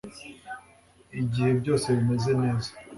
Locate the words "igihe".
1.21-1.51